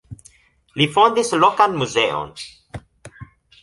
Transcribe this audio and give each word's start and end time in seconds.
Li 0.81 0.87
fondis 0.95 1.31
lokan 1.45 1.79
muzeon. 1.83 2.37